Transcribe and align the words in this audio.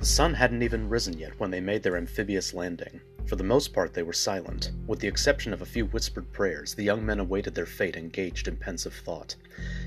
The 0.00 0.06
sun 0.06 0.32
hadn't 0.32 0.62
even 0.62 0.88
risen 0.88 1.18
yet 1.18 1.38
when 1.38 1.50
they 1.50 1.60
made 1.60 1.82
their 1.82 1.98
amphibious 1.98 2.54
landing. 2.54 3.02
For 3.26 3.36
the 3.36 3.44
most 3.44 3.74
part, 3.74 3.92
they 3.92 4.02
were 4.02 4.14
silent. 4.14 4.72
With 4.86 4.98
the 4.98 5.08
exception 5.08 5.52
of 5.52 5.60
a 5.60 5.66
few 5.66 5.84
whispered 5.84 6.32
prayers, 6.32 6.74
the 6.74 6.84
young 6.84 7.04
men 7.04 7.20
awaited 7.20 7.54
their 7.54 7.66
fate 7.66 7.98
engaged 7.98 8.48
in 8.48 8.56
pensive 8.56 8.94
thought. 8.94 9.36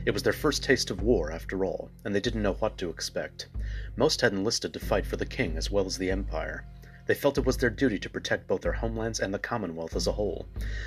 It 0.05 0.11
was 0.11 0.21
their 0.21 0.31
first 0.31 0.63
taste 0.63 0.91
of 0.91 1.01
war, 1.01 1.31
after 1.31 1.65
all, 1.65 1.89
and 2.05 2.13
they 2.13 2.19
didn't 2.19 2.43
know 2.43 2.53
what 2.53 2.77
to 2.77 2.91
expect. 2.91 3.47
Most 3.95 4.21
had 4.21 4.33
enlisted 4.33 4.71
to 4.73 4.79
fight 4.79 5.07
for 5.07 5.17
the 5.17 5.25
king 5.25 5.57
as 5.57 5.71
well 5.71 5.87
as 5.87 5.97
the 5.97 6.11
empire. 6.11 6.63
They 7.07 7.15
felt 7.15 7.39
it 7.39 7.45
was 7.45 7.57
their 7.57 7.71
duty 7.71 7.97
to 7.97 8.09
protect 8.09 8.47
both 8.47 8.61
their 8.61 8.73
homelands 8.73 9.19
and 9.19 9.33
the 9.33 9.39
Commonwealth 9.39 9.95
as 9.95 10.05
a 10.05 10.11
whole. 10.11 10.45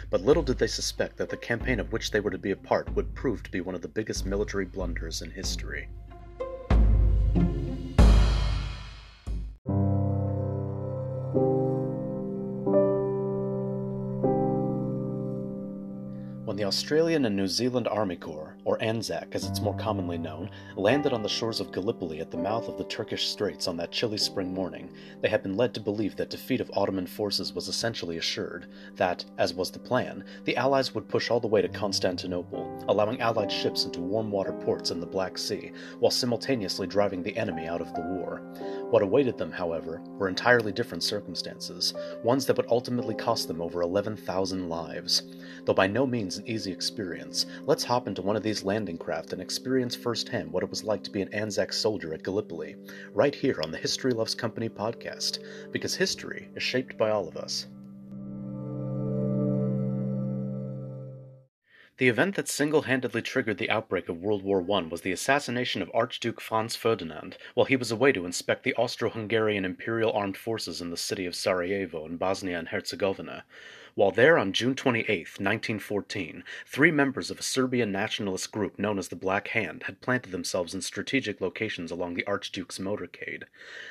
But 0.09 0.23
little 0.23 0.45
did 0.45 0.59
they 0.59 0.69
suspect 0.69 1.17
that 1.17 1.31
the 1.31 1.37
campaign 1.37 1.81
of 1.81 1.91
which 1.91 2.13
they 2.13 2.21
were 2.21 2.31
to 2.31 2.39
be 2.39 2.53
a 2.53 2.57
part 2.57 2.95
would 2.95 3.13
prove 3.17 3.43
to 3.43 3.51
be 3.51 3.61
one 3.61 3.75
of 3.75 3.83
the 3.83 3.89
biggest 3.89 4.25
military 4.25 4.67
blunders 4.67 5.21
in 5.21 5.33
history. 5.33 5.89
Australian 16.67 17.25
and 17.25 17.37
New 17.37 17.47
Zealand 17.47 17.87
Army 17.89 18.17
Corps, 18.17 18.57
or 18.65 18.77
ANZAC 18.79 19.35
as 19.35 19.45
it's 19.45 19.61
more 19.61 19.77
commonly 19.77 20.19
known, 20.19 20.51
landed 20.77 21.13
on 21.13 21.23
the 21.23 21.29
shores 21.29 21.61
of 21.61 21.71
Gallipoli 21.73 22.21
at 22.21 22.31
the 22.31 22.37
mouth 22.37 22.69
of 22.69 22.77
the 22.77 22.85
Turkish 22.85 23.29
Straits 23.29 23.69
on 23.69 23.77
that 23.77 23.93
chilly 23.93 24.19
spring 24.19 24.53
morning, 24.53 24.93
they 25.23 25.29
had 25.29 25.43
been 25.43 25.57
led 25.57 25.73
to 25.75 25.81
believe 25.81 26.17
that 26.17 26.31
defeat 26.31 26.61
of 26.61 26.71
Ottoman 26.75 27.07
forces 27.07 27.53
was 27.53 27.69
essentially 27.69 28.19
assured, 28.19 28.67
that, 28.97 29.25
as 29.39 29.55
was 29.55 29.71
the 29.71 29.79
plan, 29.79 30.25
the 30.45 30.57
Allies 30.57 30.95
would 30.95 31.09
push 31.09 31.31
all 31.31 31.41
the 31.41 31.47
way 31.47 31.63
to 31.63 31.69
Constantinople, 31.69 32.85
allowing 32.89 33.21
Allied 33.21 33.53
ships 33.53 33.85
into 33.85 34.01
warm 34.01 34.31
water 34.31 34.53
ports 34.53 34.91
in 34.91 35.01
the 35.01 35.07
Black 35.07 35.39
Sea, 35.39 35.73
while 36.01 36.11
simultaneously 36.11 36.87
driving 36.87 37.23
the 37.23 37.37
enemy 37.37 37.67
out 37.67 37.81
of 37.81 37.95
the 37.95 38.01
war. 38.01 38.43
What 38.91 39.03
awaited 39.03 39.37
them, 39.37 39.51
however, 39.51 40.01
were 40.17 40.29
entirely 40.29 40.71
different 40.71 41.03
circumstances, 41.03 41.93
ones 42.23 42.47
that 42.47 42.57
would 42.57 42.69
ultimately 42.71 43.17
cost 43.17 43.49
them 43.49 43.61
over 43.61 43.83
11,000 43.83 44.69
lives. 44.69 45.25
Though 45.65 45.75
by 45.75 45.89
no 45.89 46.07
means 46.07 46.39
an 46.39 46.47
easy 46.47 46.71
experience, 46.71 47.47
let's 47.65 47.83
hop 47.83 48.07
into 48.07 48.23
one 48.23 48.37
of 48.37 48.45
these 48.45 48.63
landing 48.63 48.97
craft 48.97 49.33
and 49.33 49.43
experience 49.43 49.97
firsthand 49.97 50.53
what 50.53 50.63
it 50.63 50.71
was 50.71 50.85
like 50.85 51.03
to 51.03 51.11
be 51.11 51.21
an 51.21 51.35
Anzac 51.35 51.73
soldier 51.73 52.15
at 52.15 52.23
Gallipoli, 52.23 52.77
right 53.13 53.35
here 53.35 53.61
on 53.61 53.73
the 53.73 53.79
History 53.79 54.13
Loves 54.13 54.37
Company 54.37 54.69
podcast, 54.69 55.41
because 55.73 55.97
history 55.97 56.49
is 56.55 56.63
shaped 56.63 56.97
by 56.97 57.11
all 57.11 57.27
of 57.27 57.37
us. 57.37 57.67
The 61.99 62.09
event 62.09 62.35
that 62.35 62.47
single 62.47 62.83
handedly 62.83 63.23
triggered 63.23 63.57
the 63.57 63.71
outbreak 63.71 64.11
of 64.11 64.21
World 64.21 64.43
War 64.43 64.61
I 64.61 64.83
was 64.83 65.01
the 65.01 65.13
assassination 65.13 65.81
of 65.81 65.91
Archduke 65.95 66.43
Franz 66.43 66.77
Ferdinand 66.77 67.39
while 67.55 67.65
he 67.65 67.77
was 67.77 67.91
away 67.91 68.13
to 68.13 68.27
inspect 68.27 68.65
the 68.65 68.75
Austro 68.75 69.09
Hungarian 69.09 69.65
Imperial 69.65 70.13
Armed 70.13 70.37
Forces 70.37 70.83
in 70.83 70.91
the 70.91 70.99
city 70.99 71.25
of 71.25 71.35
Sarajevo 71.35 72.05
in 72.05 72.19
Bosnia 72.19 72.59
and 72.59 72.69
Herzegovina. 72.69 73.47
While 73.97 74.11
there 74.11 74.37
on 74.37 74.53
June 74.53 74.75
28, 74.75 75.09
1914, 75.09 76.45
three 76.67 76.91
members 76.91 77.31
of 77.31 77.41
a 77.41 77.43
Serbian 77.43 77.91
nationalist 77.91 78.53
group 78.53 78.79
known 78.79 78.99
as 78.99 79.09
the 79.09 79.17
Black 79.17 79.49
Hand 79.49 79.85
had 79.85 80.03
planted 80.03 80.33
themselves 80.33 80.75
in 80.75 80.83
strategic 80.83 81.41
locations 81.41 81.91
along 81.91 82.13
the 82.13 82.27
Archduke's 82.27 82.79
motorcade. 82.79 83.45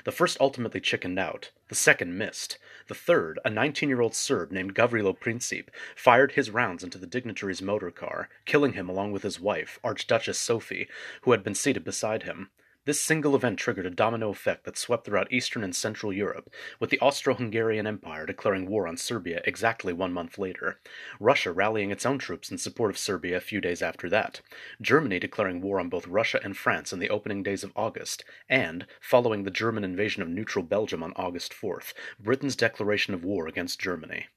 The 0.03 0.11
first 0.11 0.37
ultimately 0.39 0.79
chickened 0.79 1.17
out, 1.17 1.49
the 1.69 1.75
second 1.75 2.19
missed. 2.19 2.59
The 2.87 2.93
third, 2.93 3.39
a 3.43 3.49
19 3.49 3.89
year 3.89 4.01
old 4.01 4.13
Serb 4.13 4.51
named 4.51 4.75
Gavrilo 4.75 5.17
Princip, 5.17 5.69
fired 5.95 6.33
his 6.33 6.51
rounds 6.51 6.83
into 6.83 6.99
the 6.99 7.07
dignitary's 7.07 7.63
motor 7.63 7.89
car, 7.89 8.29
killing 8.45 8.73
him 8.73 8.87
along 8.87 9.11
with 9.11 9.23
his 9.23 9.39
wife, 9.39 9.79
Archduchess 9.83 10.37
Sophie, 10.37 10.87
who 11.23 11.31
had 11.31 11.43
been 11.43 11.55
seated 11.55 11.83
beside 11.83 12.21
him. 12.21 12.51
This 12.85 13.01
single 13.01 13.35
event 13.35 13.57
triggered 13.57 13.87
a 13.87 13.89
domino 13.89 14.29
effect 14.29 14.63
that 14.65 14.77
swept 14.77 15.05
throughout 15.05 15.31
Eastern 15.31 15.63
and 15.63 15.75
Central 15.75 16.13
Europe, 16.13 16.53
with 16.79 16.91
the 16.91 16.99
Austro-Hungarian 16.99 17.87
Empire 17.87 18.27
declaring 18.27 18.69
war 18.69 18.87
on 18.87 18.95
Serbia 18.95 19.41
exactly 19.43 19.91
one 19.91 20.13
month 20.13 20.37
later, 20.37 20.79
Russia 21.19 21.51
rallying 21.51 21.89
its 21.89 22.05
own 22.05 22.19
troops 22.19 22.51
in 22.51 22.59
support 22.59 22.91
of 22.91 22.99
Serbia 22.99 23.37
a 23.37 23.41
few 23.41 23.59
days 23.59 23.81
after 23.81 24.07
that, 24.09 24.41
Germany 24.79 25.17
declaring 25.17 25.61
war 25.61 25.79
on 25.79 25.89
both 25.89 26.05
Russia 26.05 26.39
and 26.43 26.57
France 26.57 26.93
in 26.93 26.99
the 26.99 27.09
opening 27.09 27.41
days 27.41 27.63
of 27.63 27.73
August, 27.75 28.23
and, 28.47 28.85
following 29.01 29.45
the 29.45 29.49
German 29.49 29.83
invasion 29.83 30.21
of 30.21 30.29
neutral 30.29 30.63
Belgium 30.63 31.01
on 31.01 31.11
August 31.15 31.53
4th, 31.53 31.91
Britain's 32.19 32.55
declaration 32.55 33.15
of 33.15 33.25
war 33.25 33.47
against 33.47 33.81
Germany. 33.81 34.27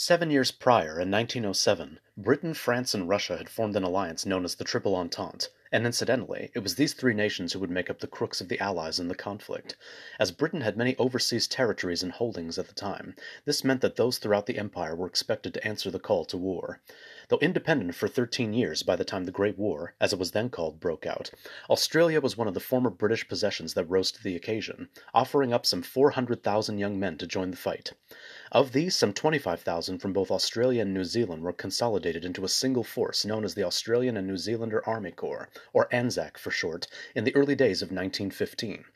Seven 0.00 0.30
years 0.30 0.52
prior, 0.52 1.00
in 1.00 1.10
1907, 1.10 1.98
Britain, 2.16 2.54
France, 2.54 2.94
and 2.94 3.08
Russia 3.08 3.36
had 3.36 3.48
formed 3.48 3.74
an 3.74 3.82
alliance 3.82 4.24
known 4.24 4.44
as 4.44 4.54
the 4.54 4.62
Triple 4.62 4.94
Entente, 4.94 5.48
and 5.72 5.84
incidentally, 5.84 6.52
it 6.54 6.60
was 6.60 6.76
these 6.76 6.94
three 6.94 7.14
nations 7.14 7.52
who 7.52 7.58
would 7.58 7.68
make 7.68 7.90
up 7.90 7.98
the 7.98 8.06
crooks 8.06 8.40
of 8.40 8.46
the 8.48 8.60
Allies 8.60 9.00
in 9.00 9.08
the 9.08 9.16
conflict. 9.16 9.76
As 10.20 10.30
Britain 10.30 10.60
had 10.60 10.76
many 10.76 10.94
overseas 10.98 11.48
territories 11.48 12.04
and 12.04 12.12
holdings 12.12 12.60
at 12.60 12.68
the 12.68 12.74
time, 12.74 13.16
this 13.44 13.64
meant 13.64 13.80
that 13.80 13.96
those 13.96 14.18
throughout 14.18 14.46
the 14.46 14.58
empire 14.58 14.94
were 14.94 15.08
expected 15.08 15.52
to 15.54 15.66
answer 15.66 15.90
the 15.90 15.98
call 15.98 16.24
to 16.26 16.36
war. 16.36 16.80
Though 17.28 17.40
independent 17.40 17.96
for 17.96 18.06
13 18.06 18.52
years 18.52 18.84
by 18.84 18.94
the 18.94 19.04
time 19.04 19.24
the 19.24 19.32
Great 19.32 19.58
War, 19.58 19.94
as 20.00 20.12
it 20.12 20.18
was 20.20 20.30
then 20.30 20.48
called, 20.48 20.78
broke 20.78 21.06
out, 21.06 21.32
Australia 21.68 22.20
was 22.20 22.36
one 22.36 22.46
of 22.46 22.54
the 22.54 22.60
former 22.60 22.90
British 22.90 23.26
possessions 23.26 23.74
that 23.74 23.90
rose 23.90 24.12
to 24.12 24.22
the 24.22 24.36
occasion, 24.36 24.90
offering 25.12 25.52
up 25.52 25.66
some 25.66 25.82
400,000 25.82 26.78
young 26.78 27.00
men 27.00 27.18
to 27.18 27.26
join 27.26 27.50
the 27.50 27.56
fight. 27.56 27.94
Of 28.50 28.72
these, 28.72 28.96
some 28.96 29.12
25,000 29.12 29.98
from 29.98 30.14
both 30.14 30.30
Australia 30.30 30.80
and 30.80 30.94
New 30.94 31.04
Zealand 31.04 31.42
were 31.42 31.52
consolidated 31.52 32.24
into 32.24 32.46
a 32.46 32.48
single 32.48 32.82
force 32.82 33.26
known 33.26 33.44
as 33.44 33.52
the 33.52 33.62
Australian 33.62 34.16
and 34.16 34.26
New 34.26 34.38
Zealander 34.38 34.82
Army 34.88 35.10
Corps, 35.10 35.50
or 35.74 35.86
ANZAC 35.92 36.38
for 36.38 36.50
short, 36.50 36.86
in 37.14 37.24
the 37.24 37.36
early 37.36 37.54
days 37.54 37.82
of 37.82 37.88
1915. 37.90 38.86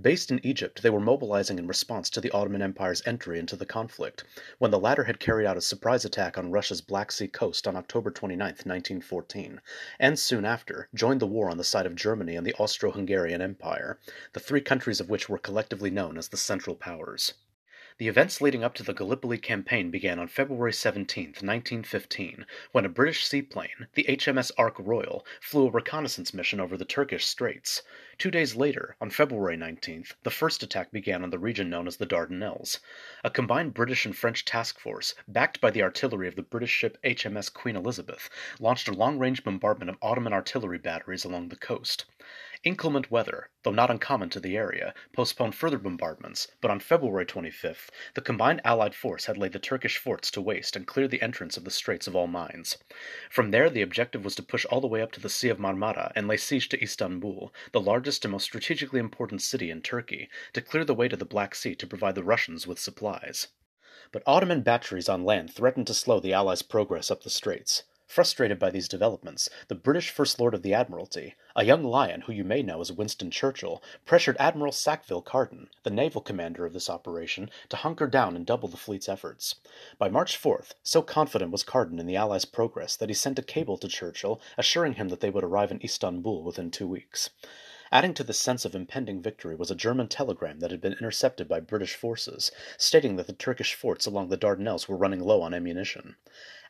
Based 0.00 0.30
in 0.30 0.38
Egypt, 0.46 0.82
they 0.82 0.90
were 0.90 1.00
mobilizing 1.00 1.58
in 1.58 1.66
response 1.66 2.08
to 2.10 2.20
the 2.20 2.30
Ottoman 2.30 2.62
Empire's 2.62 3.02
entry 3.04 3.40
into 3.40 3.56
the 3.56 3.66
conflict, 3.66 4.22
when 4.58 4.70
the 4.70 4.78
latter 4.78 5.02
had 5.02 5.18
carried 5.18 5.46
out 5.46 5.56
a 5.56 5.60
surprise 5.60 6.04
attack 6.04 6.38
on 6.38 6.52
Russia's 6.52 6.80
Black 6.80 7.10
Sea 7.10 7.26
coast 7.26 7.66
on 7.66 7.74
October 7.74 8.12
29, 8.12 8.38
1914, 8.46 9.60
and 9.98 10.16
soon 10.16 10.44
after 10.44 10.88
joined 10.94 11.18
the 11.18 11.26
war 11.26 11.50
on 11.50 11.58
the 11.58 11.64
side 11.64 11.86
of 11.86 11.96
Germany 11.96 12.36
and 12.36 12.46
the 12.46 12.54
Austro 12.54 12.92
Hungarian 12.92 13.42
Empire, 13.42 13.98
the 14.32 14.38
three 14.38 14.60
countries 14.60 15.00
of 15.00 15.10
which 15.10 15.28
were 15.28 15.38
collectively 15.38 15.90
known 15.90 16.16
as 16.16 16.28
the 16.28 16.36
Central 16.36 16.76
Powers. 16.76 17.34
The 17.98 18.08
events 18.08 18.40
leading 18.40 18.64
up 18.64 18.72
to 18.76 18.82
the 18.82 18.94
Gallipoli 18.94 19.36
campaign 19.36 19.90
began 19.90 20.18
on 20.18 20.26
February 20.26 20.72
17, 20.72 21.26
1915, 21.26 22.46
when 22.70 22.86
a 22.86 22.88
British 22.88 23.26
seaplane, 23.26 23.86
the 23.92 24.04
HMS 24.04 24.50
Ark 24.56 24.76
Royal, 24.78 25.26
flew 25.42 25.66
a 25.66 25.70
reconnaissance 25.70 26.32
mission 26.32 26.58
over 26.58 26.78
the 26.78 26.86
Turkish 26.86 27.26
Straits. 27.26 27.82
Two 28.16 28.30
days 28.30 28.54
later, 28.56 28.96
on 28.98 29.10
February 29.10 29.58
19th, 29.58 30.14
the 30.22 30.30
first 30.30 30.62
attack 30.62 30.90
began 30.90 31.22
on 31.22 31.28
the 31.28 31.38
region 31.38 31.68
known 31.68 31.86
as 31.86 31.98
the 31.98 32.06
Dardanelles. 32.06 32.78
A 33.22 33.28
combined 33.28 33.74
British 33.74 34.06
and 34.06 34.16
French 34.16 34.46
task 34.46 34.78
force, 34.78 35.14
backed 35.28 35.60
by 35.60 35.70
the 35.70 35.82
artillery 35.82 36.28
of 36.28 36.36
the 36.36 36.42
British 36.42 36.70
ship 36.70 36.96
HMS 37.04 37.52
Queen 37.52 37.76
Elizabeth, 37.76 38.30
launched 38.58 38.88
a 38.88 38.92
long 38.94 39.18
range 39.18 39.44
bombardment 39.44 39.90
of 39.90 39.98
Ottoman 40.00 40.32
artillery 40.32 40.78
batteries 40.78 41.26
along 41.26 41.50
the 41.50 41.56
coast. 41.56 42.06
Inclement 42.64 43.10
weather, 43.10 43.50
though 43.64 43.72
not 43.72 43.90
uncommon 43.90 44.30
to 44.30 44.38
the 44.38 44.56
area, 44.56 44.94
postponed 45.12 45.56
further 45.56 45.78
bombardments, 45.78 46.46
but 46.60 46.70
on 46.70 46.78
February 46.78 47.26
25th 47.26 47.88
the 48.14 48.20
combined 48.20 48.60
Allied 48.64 48.94
force 48.94 49.24
had 49.24 49.36
laid 49.36 49.52
the 49.52 49.58
Turkish 49.58 49.98
forts 49.98 50.30
to 50.30 50.40
waste 50.40 50.76
and 50.76 50.86
cleared 50.86 51.10
the 51.10 51.22
entrance 51.22 51.56
of 51.56 51.64
the 51.64 51.72
straits 51.72 52.06
of 52.06 52.14
all 52.14 52.28
mines. 52.28 52.78
From 53.28 53.50
there 53.50 53.68
the 53.68 53.82
objective 53.82 54.24
was 54.24 54.36
to 54.36 54.44
push 54.44 54.64
all 54.66 54.80
the 54.80 54.86
way 54.86 55.02
up 55.02 55.10
to 55.10 55.20
the 55.20 55.28
Sea 55.28 55.48
of 55.48 55.58
Marmara 55.58 56.12
and 56.14 56.28
lay 56.28 56.36
siege 56.36 56.68
to 56.68 56.80
Istanbul, 56.80 57.52
the 57.72 57.80
largest 57.80 58.24
and 58.24 58.30
most 58.30 58.44
strategically 58.44 59.00
important 59.00 59.42
city 59.42 59.68
in 59.68 59.82
Turkey, 59.82 60.28
to 60.52 60.60
clear 60.60 60.84
the 60.84 60.94
way 60.94 61.08
to 61.08 61.16
the 61.16 61.24
Black 61.24 61.56
Sea 61.56 61.74
to 61.74 61.86
provide 61.88 62.14
the 62.14 62.22
Russians 62.22 62.64
with 62.64 62.78
supplies. 62.78 63.48
But 64.12 64.22
Ottoman 64.24 64.62
batteries 64.62 65.08
on 65.08 65.24
land 65.24 65.52
threatened 65.52 65.88
to 65.88 65.94
slow 65.94 66.20
the 66.20 66.32
Allies' 66.32 66.62
progress 66.62 67.10
up 67.10 67.24
the 67.24 67.30
straits. 67.30 67.82
Frustrated 68.06 68.58
by 68.58 68.70
these 68.70 68.88
developments, 68.88 69.48
the 69.68 69.74
British 69.74 70.10
First 70.10 70.38
Lord 70.38 70.54
of 70.54 70.62
the 70.62 70.74
Admiralty, 70.74 71.34
a 71.54 71.64
young 71.64 71.84
lion 71.84 72.22
who 72.22 72.32
you 72.32 72.44
may 72.44 72.62
know 72.62 72.80
as 72.80 72.90
Winston 72.90 73.30
Churchill, 73.30 73.82
pressured 74.06 74.36
Admiral 74.38 74.72
Sackville 74.72 75.20
Carden, 75.20 75.68
the 75.82 75.90
naval 75.90 76.20
commander 76.20 76.64
of 76.64 76.72
this 76.72 76.88
operation, 76.88 77.50
to 77.68 77.76
hunker 77.76 78.06
down 78.06 78.34
and 78.34 78.46
double 78.46 78.68
the 78.68 78.76
fleet's 78.76 79.08
efforts. 79.08 79.56
By 79.98 80.08
March 80.08 80.40
4th, 80.40 80.72
so 80.82 81.02
confident 81.02 81.50
was 81.52 81.62
Carden 81.62 81.98
in 81.98 82.06
the 82.06 82.16
Allies' 82.16 82.44
progress 82.44 82.96
that 82.96 83.10
he 83.10 83.14
sent 83.14 83.38
a 83.38 83.42
cable 83.42 83.76
to 83.78 83.88
Churchill 83.88 84.40
assuring 84.56 84.94
him 84.94 85.08
that 85.10 85.20
they 85.20 85.30
would 85.30 85.44
arrive 85.44 85.70
in 85.70 85.82
Istanbul 85.84 86.42
within 86.42 86.70
two 86.70 86.88
weeks. 86.88 87.30
Adding 87.94 88.14
to 88.14 88.24
this 88.24 88.38
sense 88.38 88.64
of 88.64 88.74
impending 88.74 89.20
victory 89.20 89.54
was 89.54 89.70
a 89.70 89.74
German 89.74 90.08
telegram 90.08 90.60
that 90.60 90.70
had 90.70 90.80
been 90.80 90.94
intercepted 90.94 91.46
by 91.46 91.60
British 91.60 91.94
forces, 91.94 92.50
stating 92.78 93.16
that 93.16 93.26
the 93.26 93.34
Turkish 93.34 93.74
forts 93.74 94.06
along 94.06 94.30
the 94.30 94.38
Dardanelles 94.38 94.88
were 94.88 94.96
running 94.96 95.20
low 95.20 95.42
on 95.42 95.52
ammunition. 95.52 96.16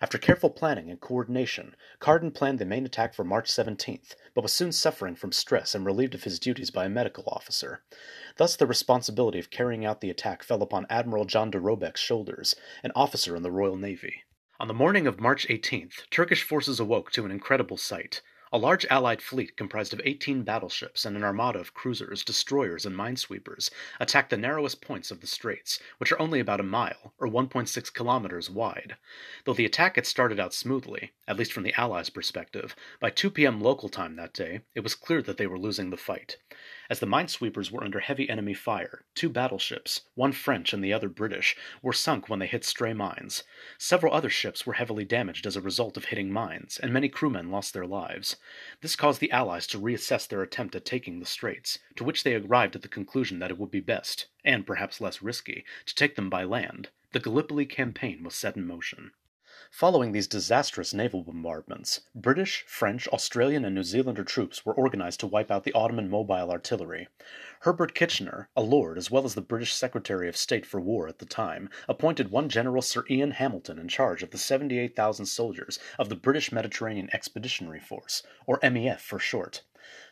After 0.03 0.19
careful 0.19 0.51
planning 0.51 0.91
and 0.91 1.01
coordination, 1.01 1.77
Carden 2.01 2.33
planned 2.33 2.59
the 2.59 2.65
main 2.65 2.85
attack 2.85 3.15
for 3.15 3.23
March 3.23 3.49
17th, 3.49 4.17
but 4.35 4.43
was 4.43 4.53
soon 4.53 4.73
suffering 4.73 5.15
from 5.15 5.31
stress 5.31 5.77
and 5.77 5.87
relieved 5.87 6.17
of 6.17 6.25
his 6.25 6.41
duties 6.41 6.73
by 6.73 6.87
a 6.87 6.89
medical 6.89 7.23
officer. 7.29 7.85
Thus, 8.37 8.57
the 8.57 8.67
responsibility 8.67 9.39
of 9.39 9.51
carrying 9.51 9.85
out 9.85 10.01
the 10.01 10.11
attack 10.11 10.43
fell 10.43 10.61
upon 10.61 10.89
Admiral 10.91 11.25
John 11.25 11.53
de 11.53 11.61
Robeck's 11.61 12.01
shoulders, 12.01 12.57
an 12.83 12.91
officer 12.97 13.37
in 13.37 13.45
the 13.45 13.53
Royal 13.53 13.77
Navy. 13.77 14.25
On 14.59 14.67
the 14.67 14.75
morning 14.75 15.07
of 15.07 15.21
March 15.21 15.47
18th, 15.47 16.11
Turkish 16.11 16.43
forces 16.43 16.81
awoke 16.81 17.13
to 17.13 17.25
an 17.25 17.31
incredible 17.31 17.77
sight. 17.77 18.23
A 18.55 18.59
large 18.59 18.85
Allied 18.91 19.23
fleet 19.23 19.57
comprised 19.57 19.95
of 19.95 20.03
18 20.05 20.43
battleships 20.43 21.07
and 21.07 21.17
an 21.17 21.25
armada 21.25 21.59
of 21.59 21.73
cruisers, 21.73 22.23
destroyers, 22.23 22.85
and 22.85 22.95
minesweepers 22.95 23.71
attacked 23.99 24.29
the 24.29 24.37
narrowest 24.37 24.83
points 24.83 25.11
of 25.11 25.23
the 25.23 25.27
straits, 25.27 25.79
which 25.97 26.13
are 26.13 26.21
only 26.21 26.39
about 26.39 26.61
a 26.61 26.63
mile, 26.63 27.15
or 27.19 27.27
1.6 27.29 27.95
kilometers, 27.95 28.51
wide. 28.51 28.99
Though 29.47 29.55
the 29.55 29.65
attack 29.65 29.95
had 29.97 30.07
started 30.07 30.39
out 30.39 30.53
smoothly, 30.53 31.13
at 31.27 31.39
least 31.39 31.51
from 31.51 31.63
the 31.63 31.73
Allies' 31.81 32.11
perspective, 32.11 32.77
by 33.01 33.09
2 33.09 33.31
p.m. 33.31 33.59
local 33.59 33.89
time 33.89 34.17
that 34.17 34.35
day, 34.35 34.61
it 34.75 34.81
was 34.81 34.95
clear 34.95 35.23
that 35.23 35.39
they 35.39 35.47
were 35.47 35.59
losing 35.59 35.89
the 35.89 35.97
fight. 35.97 36.37
As 36.91 37.01
the 37.01 37.07
minesweepers 37.07 37.71
were 37.71 37.83
under 37.83 38.01
heavy 38.01 38.29
enemy 38.29 38.53
fire, 38.53 39.05
two 39.15 39.29
battleships, 39.29 40.03
one 40.15 40.33
French 40.33 40.73
and 40.73 40.85
the 40.85 40.93
other 40.93 41.09
British, 41.09 41.57
were 41.81 41.93
sunk 41.93 42.29
when 42.29 42.39
they 42.39 42.47
hit 42.47 42.65
stray 42.65 42.93
mines. 42.93 43.45
Several 43.79 44.13
other 44.13 44.29
ships 44.29 44.67
were 44.67 44.75
heavily 44.75 45.05
damaged 45.05 45.47
as 45.47 45.57
a 45.57 45.61
result 45.63 45.97
of 45.97 46.07
hitting 46.07 46.31
mines, 46.31 46.79
and 46.79 46.93
many 46.93 47.09
crewmen 47.09 47.51
lost 47.51 47.73
their 47.73 47.87
lives. 47.87 48.37
This 48.81 48.97
caused 48.97 49.21
the 49.21 49.31
Allies 49.31 49.67
to 49.69 49.79
reassess 49.79 50.27
their 50.29 50.43
attempt 50.43 50.75
at 50.75 50.85
taking 50.85 51.21
the 51.21 51.27
straits, 51.27 51.79
to 51.97 52.05
which 52.05 52.23
they 52.23 52.35
arrived 52.35 52.77
at 52.77 52.83
the 52.83 52.89
conclusion 52.89 53.39
that 53.39 53.51
it 53.51 53.59
would 53.59 53.71
be 53.71 53.81
best, 53.81 54.27
and 54.45 54.67
perhaps 54.67 55.01
less 55.01 55.23
risky, 55.23 55.65
to 55.87 55.95
take 55.95 56.17
them 56.17 56.29
by 56.29 56.45
land. 56.45 56.91
The 57.13 57.21
Gallipoli 57.21 57.67
campaign 57.67 58.23
was 58.23 58.35
set 58.35 58.57
in 58.57 58.67
motion. 58.67 59.13
Following 59.73 60.13
these 60.13 60.27
disastrous 60.27 60.93
naval 60.93 61.23
bombardments, 61.23 62.03
British, 62.15 62.63
French, 62.67 63.09
Australian, 63.09 63.65
and 63.65 63.75
New 63.75 63.83
Zealander 63.83 64.23
troops 64.23 64.67
were 64.67 64.75
organized 64.75 65.21
to 65.21 65.27
wipe 65.27 65.51
out 65.51 65.65
the 65.65 65.73
Ottoman 65.73 66.11
mobile 66.11 66.51
artillery. 66.51 67.09
Herbert 67.61 67.95
Kitchener, 67.95 68.51
a 68.55 68.61
lord 68.61 68.99
as 68.99 69.11
well 69.11 69.25
as 69.25 69.35
the 69.35 69.41
British 69.41 69.73
Secretary 69.73 70.29
of 70.29 70.37
State 70.37 70.67
for 70.67 70.79
War 70.79 71.09
at 71.09 71.21
the 71.21 71.25
time, 71.25 71.71
appointed 71.89 72.31
one 72.31 72.51
General 72.51 72.83
Sir 72.83 73.07
Ian 73.09 73.31
Hamilton 73.31 73.79
in 73.79 73.89
charge 73.89 74.23
of 74.23 74.31
the 74.31 74.37
78,000 74.37 75.25
soldiers 75.25 75.79
of 75.99 76.11
the 76.11 76.17
British 76.17 76.53
Mediterranean 76.53 77.09
Expeditionary 77.11 77.81
Force, 77.81 78.23
or 78.45 78.61
MEF 78.61 79.01
for 79.01 79.19
short. 79.19 79.63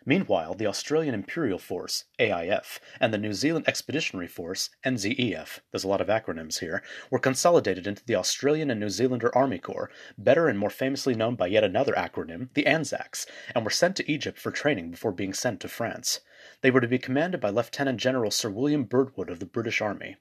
Meanwhile, 0.04 0.54
the 0.54 0.66
Australian 0.66 1.14
Imperial 1.14 1.58
Force 1.58 2.06
(AIF) 2.18 2.80
and 2.98 3.14
the 3.14 3.18
New 3.18 3.32
Zealand 3.32 3.68
Expeditionary 3.68 4.26
Force 4.26 4.70
(NZEF) 4.84 5.60
there's 5.70 5.84
a 5.84 5.88
lot 5.88 6.00
of 6.00 6.08
acronyms 6.08 6.58
here 6.58 6.82
were 7.10 7.20
consolidated 7.20 7.86
into 7.86 8.04
the 8.04 8.16
Australian 8.16 8.70
and 8.70 8.80
New 8.80 8.88
Zealander 8.88 9.32
Army 9.36 9.58
Corps, 9.58 9.90
better 10.18 10.48
and 10.48 10.58
more 10.58 10.70
famously 10.70 11.14
known 11.14 11.36
by 11.36 11.46
yet 11.46 11.62
another 11.62 11.92
acronym, 11.92 12.48
the 12.54 12.66
ANZACs, 12.66 13.26
and 13.54 13.62
were 13.62 13.70
sent 13.70 13.94
to 13.96 14.10
Egypt 14.10 14.38
for 14.38 14.50
training 14.50 14.90
before 14.90 15.12
being 15.12 15.34
sent 15.34 15.60
to 15.60 15.68
France. 15.68 16.20
They 16.62 16.70
were 16.70 16.80
to 16.80 16.88
be 16.88 16.98
commanded 16.98 17.40
by 17.40 17.50
Lieutenant 17.50 18.00
General 18.00 18.30
Sir 18.30 18.50
William 18.50 18.84
Birdwood 18.84 19.30
of 19.30 19.38
the 19.38 19.46
British 19.46 19.80
Army. 19.80 20.16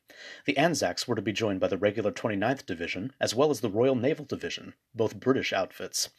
The 0.46 0.58
Anzacs 0.58 1.08
were 1.08 1.16
to 1.16 1.22
be 1.22 1.32
joined 1.32 1.62
by 1.62 1.70
the 1.70 1.78
regular 1.78 2.12
29th 2.12 2.66
Division, 2.66 3.14
as 3.20 3.34
well 3.34 3.50
as 3.50 3.62
the 3.62 3.70
Royal 3.70 3.96
Naval 3.96 4.26
Division, 4.26 4.74
both 4.94 5.20
British 5.20 5.54
outfits. 5.54 6.10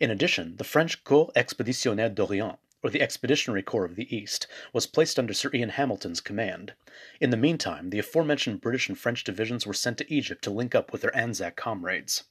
In 0.00 0.10
addition, 0.10 0.56
the 0.56 0.64
French 0.64 1.04
Corps 1.04 1.30
Expeditionnaire 1.36 2.08
d'Orient 2.08 2.58
or 2.82 2.90
the 2.90 3.02
Expeditionary 3.02 3.62
Corps 3.62 3.84
of 3.84 3.96
the 3.96 4.14
East, 4.14 4.46
was 4.72 4.86
placed 4.86 5.18
under 5.18 5.34
Sir 5.34 5.50
Ian 5.52 5.70
Hamilton's 5.70 6.20
command. 6.20 6.72
In 7.20 7.30
the 7.30 7.36
meantime, 7.36 7.90
the 7.90 7.98
aforementioned 7.98 8.60
British 8.60 8.88
and 8.88 8.98
French 8.98 9.22
divisions 9.24 9.66
were 9.66 9.74
sent 9.74 9.98
to 9.98 10.12
Egypt 10.12 10.42
to 10.44 10.50
link 10.50 10.74
up 10.74 10.92
with 10.92 11.02
their 11.02 11.16
Anzac 11.16 11.56
comrades. 11.56 12.24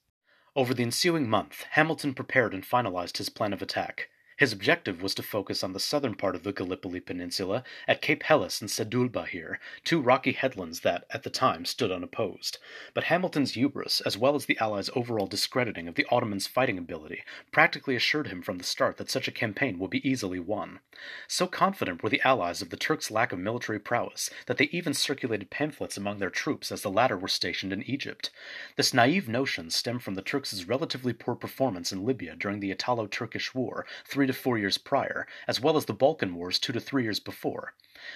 Over 0.55 0.73
the 0.73 0.83
ensuing 0.83 1.29
month, 1.29 1.65
Hamilton 1.71 2.13
prepared 2.13 2.53
and 2.53 2.63
finalized 2.63 3.17
his 3.17 3.29
plan 3.29 3.53
of 3.53 3.61
attack. 3.61 4.09
His 4.39 4.53
objective 4.53 5.01
was 5.01 5.13
to 5.15 5.21
focus 5.21 5.65
on 5.65 5.73
the 5.73 5.81
southern 5.81 6.15
part 6.15 6.33
of 6.33 6.43
the 6.43 6.53
Gallipoli 6.53 7.01
Peninsula 7.01 7.61
at 7.89 8.01
Cape 8.01 8.23
Helles 8.23 8.61
and 8.61 8.69
Sedulbahir, 8.69 9.57
two 9.83 9.99
rocky 9.99 10.31
headlands 10.31 10.79
that, 10.79 11.03
at 11.09 11.23
the 11.23 11.29
time, 11.29 11.65
stood 11.65 11.91
unopposed. 11.91 12.57
But 12.93 13.03
Hamilton's 13.03 13.55
hubris, 13.55 13.99
as 13.99 14.17
well 14.17 14.35
as 14.35 14.45
the 14.45 14.57
Allies' 14.59 14.89
overall 14.95 15.27
discrediting 15.27 15.89
of 15.89 15.95
the 15.95 16.05
Ottomans' 16.09 16.47
fighting 16.47 16.77
ability, 16.77 17.25
practically 17.51 17.97
assured 17.97 18.27
him 18.27 18.41
from 18.41 18.59
the 18.59 18.63
start 18.63 18.95
that 18.95 19.11
such 19.11 19.27
a 19.27 19.31
campaign 19.31 19.77
would 19.77 19.89
be 19.89 20.09
easily 20.09 20.39
won. 20.39 20.79
So 21.27 21.45
confident 21.45 22.01
were 22.01 22.09
the 22.09 22.25
Allies 22.25 22.61
of 22.61 22.69
the 22.69 22.77
Turks' 22.77 23.11
lack 23.11 23.33
of 23.33 23.39
military 23.39 23.77
prowess 23.77 24.29
that 24.45 24.57
they 24.57 24.69
even 24.71 24.93
circulated 24.93 25.49
pamphlets 25.49 25.97
among 25.97 26.19
their 26.19 26.29
troops 26.29 26.71
as 26.71 26.81
the 26.81 26.89
latter 26.89 27.17
were 27.17 27.27
stationed 27.27 27.73
in 27.73 27.83
Egypt. 27.83 28.29
This 28.77 28.93
naive 28.93 29.27
notion 29.27 29.69
stemmed 29.69 30.03
from 30.03 30.15
the 30.15 30.21
Turks' 30.21 30.63
relatively 30.63 31.11
poor 31.11 31.35
performance 31.35 31.91
in 31.91 32.05
Libya 32.05 32.37
during 32.37 32.61
the 32.61 32.71
Italo 32.71 33.05
Turkish 33.05 33.53
War 33.53 33.85
three 34.05 34.28
to 34.29 34.33
four 34.33 34.57
years 34.57 34.77
prior, 34.77 35.27
as 35.47 35.59
well 35.59 35.75
as 35.75 35.85
the 35.85 35.93
Balkan 35.93 36.33
Wars 36.35 36.57
two 36.57 36.71
to 36.71 36.79
three 36.79 37.03
years 37.03 37.19
before. 37.19 37.73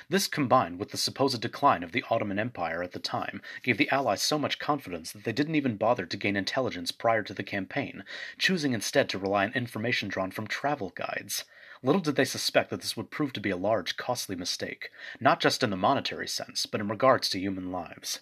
This, 0.07 0.27
combined 0.27 0.80
with 0.80 0.92
the 0.92 0.98
supposed 0.98 1.42
decline 1.42 1.83
of 1.83 1.92
the 1.92 2.06
Ottoman 2.10 2.39
Empire 2.39 2.81
at 2.81 2.94
the 2.94 3.00
time, 3.00 3.42
gave 3.63 3.77
the 3.77 3.89
Allies 3.89 4.21
so 4.21 4.39
much 4.39 4.60
confidence 4.60 5.12
that 5.12 5.25
they 5.25 5.33
didn't 5.33 5.56
even 5.56 5.75
bother 5.75 6.06
to 6.06 6.18
gain 6.18 6.38
intelligence 6.38 6.92
prior 6.92 7.24
to 7.24 7.33
the 7.33 7.44
campaign, 7.44 8.06
choosing 8.38 8.74
instead 8.74 9.10
to 9.10 9.19
rely 9.19 9.44
on 9.44 9.51
information 9.54 10.07
drawn 10.07 10.31
from 10.31 10.48
travel 10.48 10.94
guides. 10.95 11.44
Little 11.81 12.01
did 12.01 12.15
they 12.15 12.24
suspect 12.24 12.69
that 12.69 12.80
this 12.80 12.95
would 12.95 13.12
prove 13.12 13.33
to 13.33 13.42
be 13.42 13.50
a 13.50 13.57
large, 13.57 13.98
costly 13.98 14.38
mistake, 14.38 14.89
not 15.19 15.42
just 15.42 15.63
in 15.63 15.69
the 15.69 15.75
monetary 15.75 16.30
sense, 16.30 16.65
but 16.65 16.80
in 16.80 16.88
regards 16.88 17.27
to 17.30 17.39
human 17.39 17.71
lives. 17.71 18.21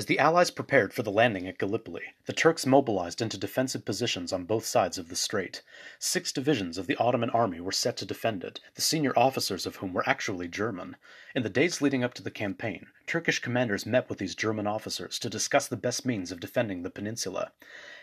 As 0.00 0.06
the 0.06 0.18
Allies 0.18 0.50
prepared 0.50 0.94
for 0.94 1.02
the 1.02 1.10
landing 1.10 1.46
at 1.46 1.58
Gallipoli, 1.58 2.14
the 2.24 2.32
Turks 2.32 2.64
mobilized 2.64 3.20
into 3.20 3.36
defensive 3.36 3.84
positions 3.84 4.32
on 4.32 4.44
both 4.44 4.64
sides 4.64 4.96
of 4.96 5.10
the 5.10 5.14
strait. 5.14 5.60
Six 5.98 6.32
divisions 6.32 6.78
of 6.78 6.86
the 6.86 6.96
Ottoman 6.96 7.28
army 7.28 7.60
were 7.60 7.70
set 7.70 7.98
to 7.98 8.06
defend 8.06 8.42
it, 8.42 8.60
the 8.76 8.80
senior 8.80 9.12
officers 9.14 9.66
of 9.66 9.76
whom 9.76 9.92
were 9.92 10.08
actually 10.08 10.48
German. 10.48 10.96
In 11.34 11.42
the 11.42 11.50
days 11.50 11.82
leading 11.82 12.02
up 12.02 12.14
to 12.14 12.22
the 12.22 12.30
campaign, 12.30 12.86
Turkish 13.06 13.40
commanders 13.40 13.84
met 13.84 14.08
with 14.08 14.16
these 14.16 14.34
German 14.34 14.66
officers 14.66 15.18
to 15.18 15.28
discuss 15.28 15.68
the 15.68 15.76
best 15.76 16.06
means 16.06 16.32
of 16.32 16.40
defending 16.40 16.82
the 16.82 16.88
peninsula. 16.88 17.52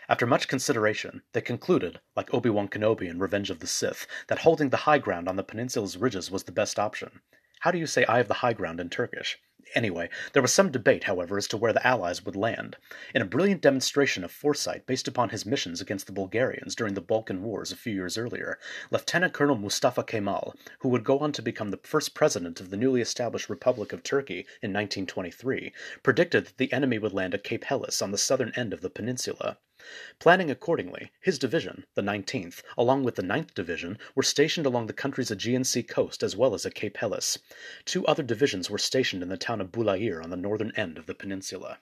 After 0.08 0.24
much 0.24 0.46
consideration, 0.46 1.22
they 1.32 1.40
concluded, 1.40 1.98
like 2.14 2.32
Obi 2.32 2.48
Wan 2.48 2.68
Kenobi 2.68 3.10
in 3.10 3.18
Revenge 3.18 3.50
of 3.50 3.58
the 3.58 3.66
Sith, 3.66 4.06
that 4.28 4.38
holding 4.38 4.68
the 4.68 4.86
high 4.86 4.98
ground 4.98 5.28
on 5.28 5.34
the 5.34 5.42
peninsula's 5.42 5.96
ridges 5.96 6.30
was 6.30 6.44
the 6.44 6.52
best 6.52 6.78
option. 6.78 7.22
How 7.62 7.72
do 7.72 7.78
you 7.78 7.86
say 7.86 8.04
I 8.04 8.18
have 8.18 8.28
the 8.28 8.34
high 8.34 8.52
ground 8.52 8.78
in 8.78 8.88
Turkish? 8.88 9.40
Anyway, 9.74 10.08
there 10.32 10.42
was 10.42 10.52
some 10.52 10.70
debate, 10.70 11.04
however, 11.04 11.36
as 11.36 11.46
to 11.48 11.56
where 11.56 11.72
the 11.72 11.86
Allies 11.86 12.24
would 12.24 12.36
land. 12.36 12.76
In 13.14 13.22
a 13.22 13.26
brilliant 13.26 13.60
demonstration 13.60 14.24
of 14.24 14.32
foresight 14.32 14.86
based 14.86 15.06
upon 15.06 15.28
his 15.28 15.44
missions 15.44 15.80
against 15.80 16.06
the 16.06 16.12
Bulgarians 16.12 16.74
during 16.74 16.94
the 16.94 17.00
Balkan 17.00 17.42
Wars 17.42 17.70
a 17.70 17.76
few 17.76 17.92
years 17.92 18.16
earlier, 18.16 18.58
Lieutenant 18.90 19.32
Colonel 19.32 19.56
Mustafa 19.56 20.02
Kemal, 20.04 20.54
who 20.78 20.88
would 20.88 21.04
go 21.04 21.18
on 21.18 21.32
to 21.32 21.42
become 21.42 21.70
the 21.70 21.80
first 21.82 22.14
president 22.14 22.60
of 22.60 22.70
the 22.70 22.76
newly 22.76 23.00
established 23.00 23.50
Republic 23.50 23.92
of 23.92 24.02
Turkey 24.02 24.46
in 24.62 24.72
1923, 24.72 25.72
predicted 26.02 26.46
that 26.46 26.56
the 26.56 26.72
enemy 26.72 26.98
would 26.98 27.12
land 27.12 27.34
at 27.34 27.44
Cape 27.44 27.64
Helles 27.64 28.00
on 28.00 28.10
the 28.10 28.18
southern 28.18 28.52
end 28.56 28.72
of 28.72 28.80
the 28.80 28.90
peninsula. 28.90 29.58
Planning 30.18 30.50
accordingly, 30.50 31.12
his 31.20 31.38
division, 31.38 31.86
the 31.94 32.02
19th, 32.02 32.62
along 32.76 33.04
with 33.04 33.14
the 33.14 33.22
9th 33.22 33.54
Division, 33.54 33.96
were 34.16 34.24
stationed 34.24 34.66
along 34.66 34.88
the 34.88 34.92
country's 34.92 35.30
Aegean 35.30 35.62
Sea 35.62 35.84
coast 35.84 36.24
as 36.24 36.34
well 36.34 36.52
as 36.52 36.66
at 36.66 36.74
Cape 36.74 36.96
Helles. 36.96 37.38
Two 37.84 38.04
other 38.06 38.24
divisions 38.24 38.68
were 38.68 38.76
stationed 38.76 39.22
in 39.22 39.28
the 39.28 39.36
town 39.36 39.60
of 39.60 39.70
Boulayr 39.70 40.20
on 40.20 40.30
the 40.30 40.36
northern 40.36 40.72
end 40.74 40.98
of 40.98 41.06
the 41.06 41.14
peninsula. 41.14 41.78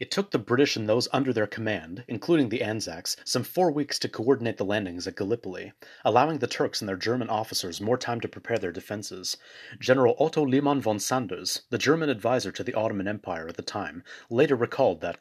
It 0.00 0.12
took 0.12 0.30
the 0.30 0.38
British 0.38 0.76
and 0.76 0.88
those 0.88 1.08
under 1.12 1.32
their 1.32 1.48
command, 1.48 2.04
including 2.06 2.50
the 2.50 2.62
Anzacs, 2.62 3.16
some 3.24 3.42
four 3.42 3.72
weeks 3.72 3.98
to 3.98 4.08
coordinate 4.08 4.56
the 4.56 4.64
landings 4.64 5.08
at 5.08 5.16
Gallipoli, 5.16 5.72
allowing 6.04 6.38
the 6.38 6.46
Turks 6.46 6.80
and 6.80 6.88
their 6.88 6.96
German 6.96 7.28
officers 7.28 7.80
more 7.80 7.98
time 7.98 8.20
to 8.20 8.28
prepare 8.28 8.58
their 8.58 8.70
defenses. 8.70 9.36
General 9.80 10.14
Otto 10.20 10.46
Liman 10.46 10.80
von 10.80 11.00
Sanders, 11.00 11.62
the 11.70 11.78
German 11.78 12.10
advisor 12.10 12.52
to 12.52 12.62
the 12.62 12.74
Ottoman 12.74 13.08
Empire 13.08 13.48
at 13.48 13.56
the 13.56 13.62
time, 13.62 14.04
later 14.30 14.54
recalled 14.54 15.00
that, 15.00 15.20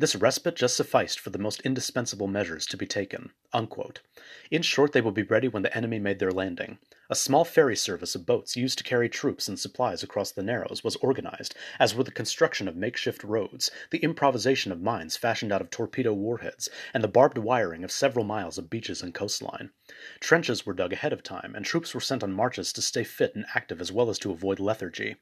This 0.00 0.16
respite 0.16 0.56
just 0.56 0.76
sufficed 0.76 1.20
for 1.20 1.30
the 1.30 1.38
most 1.38 1.60
indispensable 1.60 2.26
measures 2.26 2.66
to 2.66 2.76
be 2.76 2.86
taken. 2.86 3.30
Unquote. 3.54 4.00
In 4.50 4.62
short, 4.62 4.92
they 4.92 5.00
would 5.02 5.14
be 5.14 5.22
ready 5.22 5.46
when 5.46 5.62
the 5.62 5.76
enemy 5.76 5.98
made 5.98 6.18
their 6.18 6.30
landing. 6.30 6.78
A 7.10 7.14
small 7.14 7.44
ferry 7.44 7.76
service 7.76 8.14
of 8.14 8.24
boats 8.24 8.56
used 8.56 8.78
to 8.78 8.84
carry 8.84 9.10
troops 9.10 9.46
and 9.46 9.60
supplies 9.60 10.02
across 10.02 10.30
the 10.30 10.42
Narrows 10.42 10.82
was 10.82 10.96
organized, 10.96 11.54
as 11.78 11.94
were 11.94 12.04
the 12.04 12.10
construction 12.10 12.66
of 12.66 12.76
makeshift 12.76 13.22
roads, 13.22 13.70
the 13.90 13.98
improvisation 13.98 14.72
of 14.72 14.80
mines 14.80 15.18
fashioned 15.18 15.52
out 15.52 15.60
of 15.60 15.68
torpedo 15.68 16.14
warheads, 16.14 16.70
and 16.94 17.04
the 17.04 17.08
barbed 17.08 17.36
wiring 17.36 17.84
of 17.84 17.92
several 17.92 18.24
miles 18.24 18.56
of 18.56 18.70
beaches 18.70 19.02
and 19.02 19.12
coastline. 19.12 19.70
Trenches 20.20 20.64
were 20.64 20.72
dug 20.72 20.94
ahead 20.94 21.12
of 21.12 21.22
time, 21.22 21.54
and 21.54 21.66
troops 21.66 21.92
were 21.94 22.00
sent 22.00 22.22
on 22.22 22.32
marches 22.32 22.72
to 22.72 22.80
stay 22.80 23.04
fit 23.04 23.34
and 23.34 23.44
active 23.54 23.82
as 23.82 23.92
well 23.92 24.08
as 24.08 24.18
to 24.20 24.32
avoid 24.32 24.58
lethargy. 24.58 25.16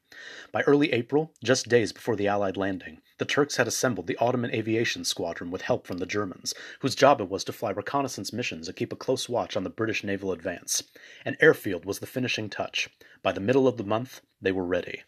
By 0.53 0.63
early 0.63 0.93
April, 0.93 1.33
just 1.43 1.69
days 1.69 1.93
before 1.93 2.15
the 2.15 2.29
Allied 2.29 2.57
landing, 2.57 3.03
the 3.21 3.27
Turks 3.27 3.57
had 3.57 3.69
assembled 3.69 4.07
the 4.07 4.17
Ottoman 4.17 4.51
aviation 4.51 5.05
squadron 5.05 5.51
with 5.51 5.61
help 5.61 5.87
from 5.87 5.99
the 5.99 6.07
Germans, 6.07 6.55
whose 6.79 6.95
job 6.95 7.21
it 7.21 7.29
was 7.29 7.45
to 7.45 7.53
fly 7.53 7.71
reconnaissance 7.71 8.33
missions 8.33 8.67
and 8.67 8.75
keep 8.75 8.95
a 8.95 8.97
close 8.97 9.29
watch 9.29 9.59
on 9.59 9.63
the 9.63 9.69
British 9.69 10.03
naval 10.03 10.33
advance. 10.33 10.83
An 11.27 11.37
airfield 11.39 11.85
was 11.85 11.99
the 11.99 12.07
finishing 12.07 12.49
touch. 12.49 12.89
By 13.23 13.33
the 13.33 13.41
middle 13.41 13.69
of 13.69 13.77
the 13.77 13.85
month, 13.85 14.23
they 14.41 14.53
were 14.53 14.65
ready. 14.65 15.03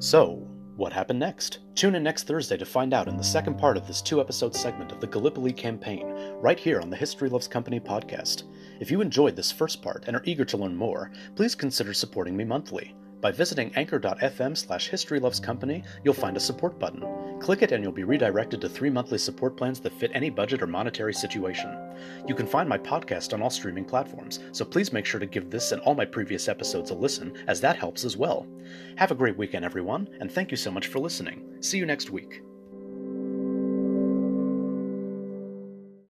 So, 0.00 0.46
what 0.76 0.92
happened 0.92 1.20
next? 1.20 1.60
Tune 1.76 1.94
in 1.94 2.02
next 2.02 2.24
Thursday 2.24 2.58
to 2.58 2.66
find 2.66 2.92
out 2.92 3.08
in 3.08 3.16
the 3.16 3.24
second 3.24 3.56
part 3.56 3.78
of 3.78 3.86
this 3.86 4.02
two 4.02 4.20
episode 4.20 4.54
segment 4.54 4.92
of 4.92 5.00
the 5.00 5.06
Gallipoli 5.06 5.54
campaign, 5.54 6.06
right 6.42 6.58
here 6.58 6.82
on 6.82 6.90
the 6.90 6.96
History 6.96 7.30
Loves 7.30 7.48
Company 7.48 7.80
podcast. 7.80 8.42
If 8.80 8.90
you 8.90 9.00
enjoyed 9.00 9.36
this 9.36 9.52
first 9.52 9.82
part 9.82 10.04
and 10.06 10.16
are 10.16 10.22
eager 10.24 10.44
to 10.44 10.56
learn 10.56 10.76
more, 10.76 11.10
please 11.36 11.54
consider 11.54 11.94
supporting 11.94 12.36
me 12.36 12.44
monthly. 12.44 12.94
By 13.20 13.30
visiting 13.30 13.72
anchor.fm 13.74 14.54
slash 14.54 14.90
historylovescompany, 14.90 15.82
you'll 16.04 16.12
find 16.12 16.36
a 16.36 16.40
support 16.40 16.78
button. 16.78 17.38
Click 17.40 17.62
it 17.62 17.72
and 17.72 17.82
you'll 17.82 17.90
be 17.90 18.04
redirected 18.04 18.60
to 18.60 18.68
three 18.68 18.90
monthly 18.90 19.16
support 19.16 19.56
plans 19.56 19.80
that 19.80 19.98
fit 19.98 20.10
any 20.12 20.28
budget 20.28 20.60
or 20.60 20.66
monetary 20.66 21.14
situation. 21.14 21.74
You 22.28 22.34
can 22.34 22.46
find 22.46 22.68
my 22.68 22.76
podcast 22.76 23.32
on 23.32 23.40
all 23.40 23.48
streaming 23.48 23.86
platforms, 23.86 24.40
so 24.52 24.62
please 24.62 24.92
make 24.92 25.06
sure 25.06 25.20
to 25.20 25.26
give 25.26 25.50
this 25.50 25.72
and 25.72 25.80
all 25.82 25.94
my 25.94 26.04
previous 26.04 26.48
episodes 26.48 26.90
a 26.90 26.94
listen, 26.94 27.32
as 27.46 27.62
that 27.62 27.76
helps 27.76 28.04
as 28.04 28.16
well. 28.16 28.46
Have 28.96 29.10
a 29.10 29.14
great 29.14 29.38
weekend, 29.38 29.64
everyone, 29.64 30.06
and 30.20 30.30
thank 30.30 30.50
you 30.50 30.58
so 30.58 30.70
much 30.70 30.88
for 30.88 30.98
listening. 30.98 31.62
See 31.62 31.78
you 31.78 31.86
next 31.86 32.10
week. 32.10 32.42